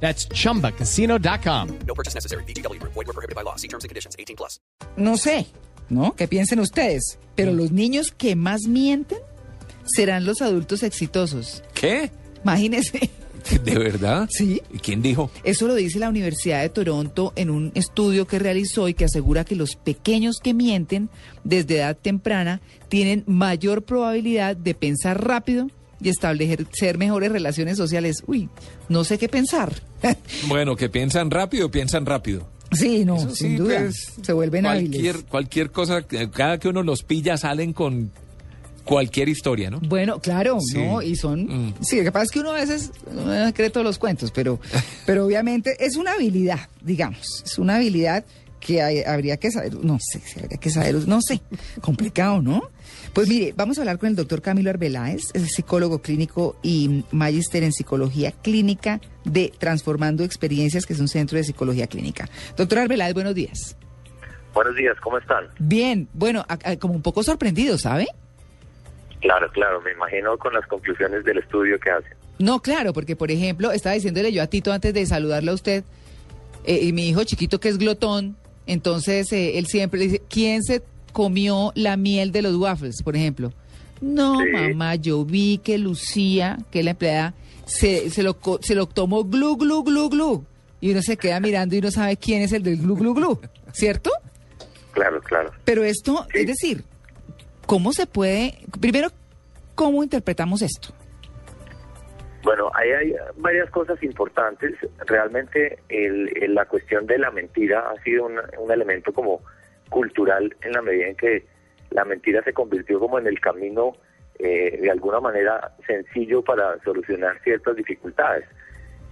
[0.00, 1.78] That's chumbacasino.com.
[1.86, 2.44] No purchase necessary.
[2.44, 2.80] BGW.
[2.82, 3.56] Void were prohibited by law.
[3.56, 4.14] See terms and conditions.
[4.18, 4.60] 18 plus.
[4.96, 5.46] No sé,
[5.88, 6.14] ¿no?
[6.14, 7.18] ¿Qué piensen ustedes?
[7.34, 9.18] Pero los niños que más mienten
[9.84, 11.62] serán los adultos exitosos.
[11.74, 12.10] ¿Qué?
[12.42, 13.10] Imagínense.
[13.64, 14.28] ¿De verdad?
[14.30, 14.60] Sí.
[14.72, 15.30] ¿Y quién dijo?
[15.44, 19.44] Eso lo dice la Universidad de Toronto en un estudio que realizó y que asegura
[19.44, 21.10] que los pequeños que mienten
[21.44, 25.68] desde edad temprana tienen mayor probabilidad de pensar rápido
[26.00, 28.22] y establecer mejores relaciones sociales.
[28.26, 28.48] Uy,
[28.88, 29.72] no sé qué pensar.
[30.48, 32.46] Bueno, que piensan rápido, piensan rápido.
[32.72, 33.78] sí, no, Eso sin sí, duda.
[33.80, 35.24] pues, se vuelven cualquier, hábiles.
[35.30, 38.10] cualquier cosa, eh, cada que uno los pilla salen con
[38.84, 39.80] cualquier historia, ¿no?
[39.80, 40.78] Bueno, claro, Sí.
[40.78, 41.02] ¿no?
[41.02, 41.44] Y son...
[41.70, 41.74] Mm.
[41.80, 44.60] Sí, lo que pasa es que uno a veces no cree todos los cuentos, pero,
[45.06, 47.42] pero obviamente es una habilidad, digamos.
[47.44, 48.24] Es una habilidad
[48.60, 51.40] que hay- habría que saber, no sé, si habría que saber, no sé,
[51.80, 52.70] complicado, ¿no?
[53.12, 57.62] Pues mire, vamos a hablar con el doctor Camilo Arbeláez, es psicólogo clínico y magíster
[57.62, 62.28] en psicología clínica de Transformando Experiencias, que es un centro de psicología clínica.
[62.56, 63.76] Doctor Arbeláez, buenos días.
[64.54, 65.44] Buenos días, ¿cómo están?
[65.58, 68.06] Bien, bueno, a- a- como un poco sorprendido, ¿sabe?
[69.20, 72.12] Claro, claro, me imagino con las conclusiones del estudio que hacen.
[72.38, 75.84] No, claro, porque por ejemplo, estaba diciéndole yo a Tito antes de saludarle a usted,
[76.64, 78.36] eh, y mi hijo chiquito que es glotón,
[78.66, 83.52] entonces eh, él siempre dice, ¿quién se comió la miel de los waffles, por ejemplo?
[84.00, 84.46] No, Sí.
[84.52, 89.24] mamá, yo vi que Lucía, que es la empleada, se, se, lo, se lo tomó
[89.24, 90.44] glu, glu, glu, glu.
[90.80, 93.40] Y uno se queda mirando y no sabe quién es el del glu, glu, glu,
[93.72, 94.10] ¿cierto?
[94.92, 95.50] Claro, claro.
[95.64, 96.84] Pero esto, es decir,
[97.66, 99.08] ¿cómo se puede, primero,
[99.74, 100.90] cómo interpretamos esto?
[102.46, 104.72] Bueno, hay varias cosas importantes.
[105.04, 109.42] Realmente el, la cuestión de la mentira ha sido un, elemento como
[109.90, 111.44] cultural en la medida en que
[111.90, 113.96] la mentira se convirtió como en el camino
[114.38, 118.44] eh, de alguna manera sencillo para solucionar ciertas dificultades.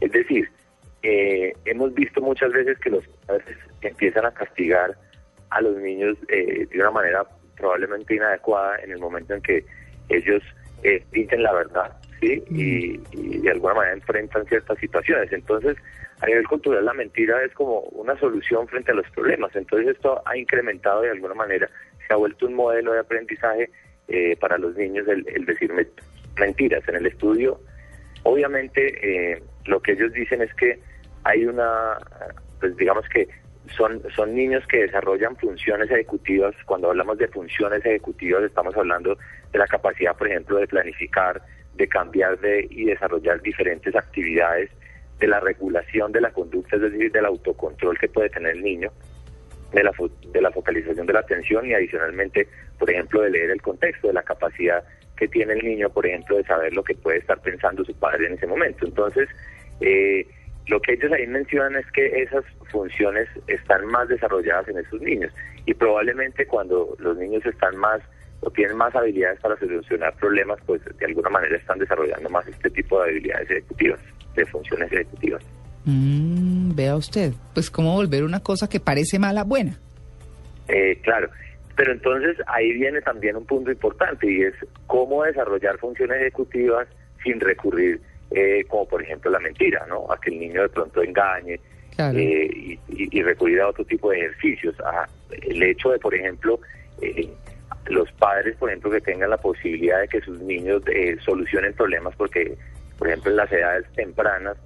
[0.00, 0.48] Es decir,
[1.02, 4.96] eh, hemos visto muchas veces que los padres empiezan a castigar
[5.50, 9.64] a los niños eh, de una manera probablemente inadecuada en el momento en que
[10.08, 10.40] ellos
[10.84, 12.42] eh, dicen la verdad, ¿sí?
[12.50, 15.32] Y, y de alguna manera enfrentan ciertas situaciones.
[15.32, 15.76] Entonces,
[16.20, 19.54] a nivel cultural, la mentira es como una solución frente a los problemas.
[19.54, 21.68] Entonces, esto ha incrementado de alguna manera,
[22.06, 23.70] se ha vuelto un modelo de aprendizaje
[24.08, 25.86] eh, para los niños el, el decir me-
[26.38, 26.86] mentiras.
[26.88, 27.60] En el estudio,
[28.22, 30.78] obviamente, eh, lo que ellos dicen es que
[31.24, 31.98] hay una,
[32.60, 33.28] pues digamos que
[33.76, 36.54] son, son niños que desarrollan funciones ejecutivas.
[36.66, 39.16] Cuando hablamos de funciones ejecutivas, estamos hablando
[39.52, 41.40] de la capacidad, por ejemplo, de planificar,
[41.76, 44.70] de cambiar de, y desarrollar diferentes actividades,
[45.18, 48.90] de la regulación de la conducta, es decir, del autocontrol que puede tener el niño,
[49.72, 52.48] de la, fo- de la focalización de la atención y adicionalmente,
[52.78, 54.82] por ejemplo, de leer el contexto, de la capacidad
[55.16, 58.26] que tiene el niño, por ejemplo, de saber lo que puede estar pensando su padre
[58.26, 58.84] en ese momento.
[58.84, 59.28] Entonces,
[59.80, 60.26] eh,
[60.66, 65.32] lo que ellos ahí mencionan es que esas funciones están más desarrolladas en esos niños
[65.66, 68.00] y probablemente cuando los niños están más
[68.40, 72.70] o tienen más habilidades para solucionar problemas, pues de alguna manera están desarrollando más este
[72.70, 74.00] tipo de habilidades ejecutivas,
[74.34, 75.42] de funciones ejecutivas.
[75.86, 79.78] Mm, vea usted, pues cómo volver una cosa que parece mala buena.
[80.68, 81.28] Eh, claro,
[81.76, 84.54] pero entonces ahí viene también un punto importante y es
[84.86, 86.88] cómo desarrollar funciones ejecutivas
[87.22, 90.10] sin recurrir, eh, como por ejemplo la mentira, ¿no?
[90.10, 91.60] A que el niño de pronto engañe
[91.96, 92.18] Claro.
[92.18, 94.74] eh, y, y- y recurrir a otro tipo de ejercicios.
[94.80, 95.06] A
[95.42, 96.58] el hecho de, por ejemplo,
[97.00, 97.28] eh,
[97.86, 102.14] los padres, por ejemplo, que tengan la posibilidad de que sus niños eh, solucionen problemas,
[102.16, 102.56] porque,
[102.98, 104.56] por ejemplo, en las edades tempranas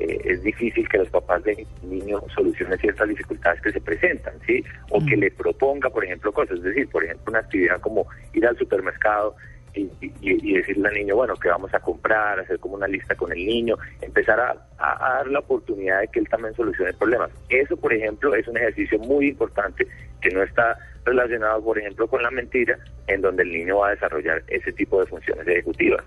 [0.00, 4.62] eh, es difícil que los papás de niño solucionen ciertas dificultades que se presentan, ¿sí?
[4.90, 5.20] O que Mm.
[5.20, 9.34] le proponga, por ejemplo, cosas, es decir, por ejemplo, una actividad como ir al supermercado
[9.74, 13.14] y, y- y decirle al niño, bueno, que vamos a comprar, hacer como una lista
[13.14, 16.92] con el niño, empezar a, a- a dar la oportunidad de que él también solucione
[16.94, 17.30] problemas.
[17.48, 19.86] Eso, por ejemplo, es un ejercicio muy importante
[20.20, 23.90] que no está relacionado, por ejemplo, con la mentira, en donde el niño va a
[23.92, 26.04] desarrollar ese tipo de funciones ejecutivas.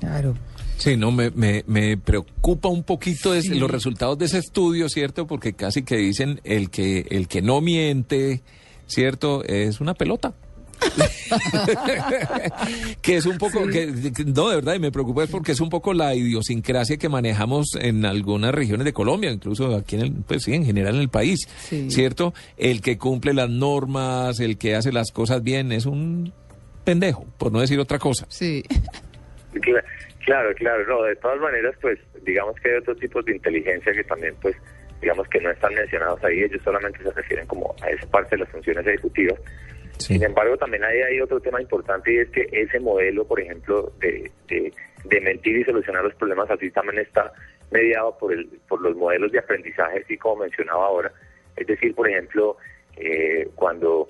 [0.00, 0.34] Claro.
[0.76, 3.58] Sí, no, me, me, me preocupa un poquito Sí.
[3.58, 5.26] los resultados de ese estudio, ¿cierto?
[5.26, 8.42] Porque casi que dicen el que, el que no miente,
[8.86, 9.42] ¿cierto?
[9.44, 10.34] Es una pelota.
[13.02, 15.60] que es un poco, que, que- no, de verdad, y me preocupa es porque es
[15.60, 20.12] un poco la idiosincrasia que manejamos en algunas regiones de Colombia, incluso aquí en el,
[20.26, 21.90] pues sí, en general en el país, Sí.
[21.90, 22.34] ¿cierto?
[22.56, 26.32] El que cumple las normas, el que hace las cosas bien, es un
[26.84, 28.26] pendejo, por no decir otra cosa.
[28.28, 28.62] Sí.
[29.54, 29.84] Cla-
[30.24, 34.04] Claro, claro, no, de todas maneras, pues digamos que hay otros tipos de inteligencia que
[34.04, 34.54] también, pues,
[35.00, 38.40] digamos que no están mencionados ahí, ellos solamente se refieren como a esa parte de
[38.42, 39.40] las funciones ejecutivas.
[39.98, 40.14] Sí.
[40.14, 43.92] Sin embargo, también hay, hay otro tema importante y es que ese modelo, por ejemplo,
[44.00, 44.72] de, de,
[45.04, 47.32] de mentir y solucionar los problemas así también está
[47.70, 51.12] mediado por, el, por los modelos de aprendizaje, así como mencionaba ahora.
[51.56, 52.56] Es decir, por ejemplo,
[52.96, 54.08] eh, cuando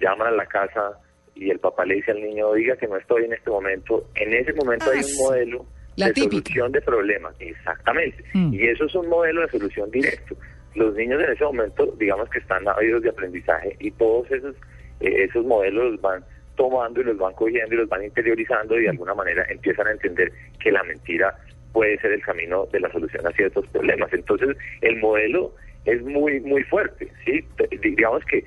[0.00, 0.98] llaman a la casa
[1.34, 4.32] y el papá le dice al niño, diga que no estoy en este momento, en
[4.32, 5.66] ese momento Ah, hay un modelo
[5.96, 6.42] La de típica.
[6.44, 8.24] solución de problemas, exactamente.
[8.32, 8.54] Mm.
[8.54, 10.36] Y eso es un modelo de solución directo.
[10.74, 14.56] Los niños en ese momento, digamos que están ávidos de aprendizaje y todos esos,
[15.06, 16.24] eh, esos modelos los van
[16.56, 19.92] tomando y los van cogiendo y los van interiorizando y de alguna manera empiezan a
[19.92, 21.36] entender que la mentira
[21.72, 24.12] puede ser el camino de la solución a ciertos problemas.
[24.12, 25.52] Entonces, el modelo
[25.84, 27.44] es muy, muy fuerte, ¿sí?
[27.82, 28.44] Digamos que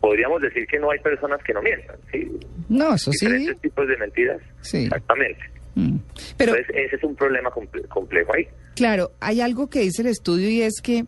[0.00, 2.28] podríamos decir que no hay personas que no mientan, ¿sí?
[2.68, 3.26] No, eso sí.
[3.26, 4.40] Diferentes tipos de mentiras.
[4.62, 4.84] Sí.
[4.84, 5.38] Exactamente.
[5.76, 5.98] Mm.
[6.36, 8.48] Pero, Entonces, ese es un problema comple- complejo ahí.
[8.74, 11.04] claro, hay algo que dice el estudio y es que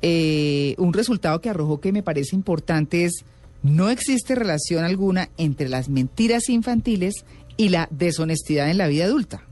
[0.00, 3.24] eh, un resultado que arrojó que me parece importante es
[3.62, 7.24] no existe relación alguna entre las mentiras infantiles
[7.56, 9.42] y la deshonestidad en la vida adulta.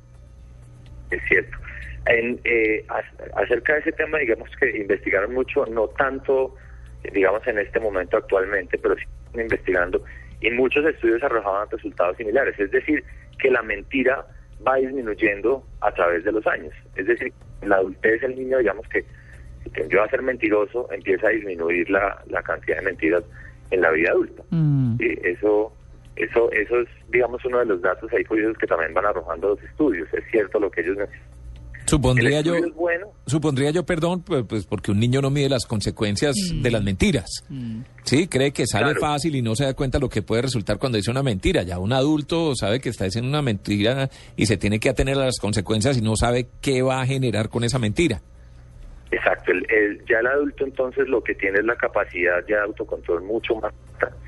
[1.10, 1.56] Es cierto.
[2.06, 6.54] En, eh, ac- acerca de ese tema, digamos que investigaron mucho, no tanto,
[7.12, 9.02] digamos, en este momento actualmente, pero sí
[9.34, 10.02] investigando,
[10.40, 12.58] y muchos estudios arrojaban resultados similares.
[12.58, 13.02] Es decir,
[13.38, 14.24] que la mentira
[14.66, 16.72] va disminuyendo a través de los años.
[16.94, 19.04] Es decir, en la adultez el niño, digamos que
[19.64, 23.24] si tendió a ser mentiroso, empieza a disminuir la, la cantidad de mentiras
[23.70, 24.42] en la vida adulta.
[24.50, 24.96] Mm.
[25.00, 25.72] Eso,
[26.16, 29.62] eso, eso es, digamos, uno de los datos ahí curiosos que también van arrojando los
[29.62, 30.08] estudios.
[30.12, 31.36] Es cierto lo que ellos mencionan.
[31.88, 36.34] Supondría yo, bueno, supondría yo, perdón, pues, pues porque un niño no mide las consecuencias
[36.52, 37.44] de las mentiras.
[38.02, 39.00] Sí, cree que sale Claro.
[39.00, 41.62] fácil y no se da cuenta lo que puede resultar cuando dice una mentira.
[41.62, 45.26] Ya un adulto sabe que está diciendo una mentira y se tiene que atener a
[45.26, 48.20] las consecuencias y no sabe qué va a generar con esa mentira.
[49.10, 52.62] Exacto, el, el- ya el adulto entonces lo que tiene es la capacidad ya de
[52.62, 53.72] autocontrol mucho más,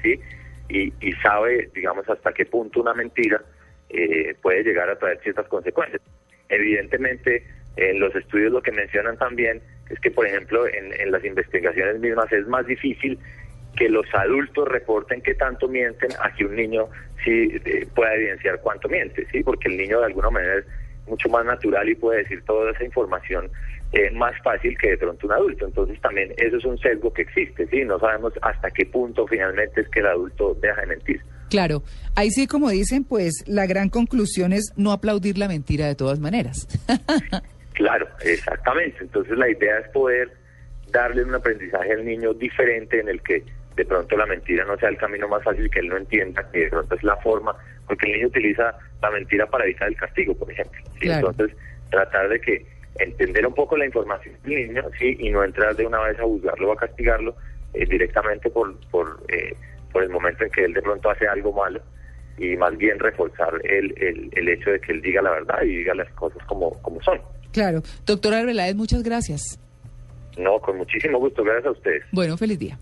[0.03, 0.21] ¿sí?
[0.69, 3.43] Y, y sabe, digamos, hasta qué punto una mentira
[3.89, 6.03] eh, puede llegar a traer ciertas consecuencias.
[6.49, 7.43] Evidentemente,
[7.77, 12.31] en los estudios lo que mencionan también es que, por ejemplo, en, las investigaciones mismas
[12.33, 13.19] es más difícil
[13.77, 16.89] que los adultos reporten que tanto mienten a que un niño
[17.25, 19.43] sí eh, pueda evidenciar cuánto miente, ¿sí?
[19.43, 20.67] Porque el niño de alguna manera es
[21.07, 23.51] mucho más natural y puede decir toda esa información
[23.93, 25.67] eh, más fácil que de pronto un adulto.
[25.67, 27.85] Entonces también eso es un sesgo que existe, ¿sí?
[27.85, 31.21] No sabemos hasta qué punto finalmente es que el adulto deja de mentir.
[31.51, 31.83] Claro,
[32.15, 36.21] ahí sí, como dicen, pues la gran conclusión es no aplaudir la mentira de todas
[36.21, 36.69] maneras.
[37.79, 38.99] Claro, exactamente.
[39.01, 40.33] Entonces la idea es poder
[40.91, 43.45] darle un aprendizaje al niño diferente en el que
[43.77, 46.65] de pronto la mentira no sea el camino más fácil que él no entienda, que
[46.65, 47.55] de pronto es la forma,
[47.87, 50.83] porque el niño utiliza la mentira para evitar el castigo, por ejemplo.
[50.95, 51.03] ¿sí?
[51.03, 51.31] Claro.
[51.31, 51.57] Entonces
[51.89, 52.67] tratar de que
[52.99, 56.23] entender un poco la información del niño, sí, y no entrar de una vez a
[56.23, 57.35] juzgarlo o a castigarlo
[57.75, 59.55] eh, directamente por por, eh,
[59.93, 61.81] por el momento en que él de pronto hace algo malo
[62.39, 65.79] y más bien reforzar el, el, el hecho de que él diga la verdad y
[65.79, 67.21] diga las cosas como, como son.
[67.53, 67.83] Claro.
[68.07, 69.59] Doctora Arbeláez, muchas gracias.
[70.39, 71.43] No, con muchísimo gusto.
[71.43, 72.05] Gracias a ustedes.
[72.13, 72.79] Bueno, feliz día.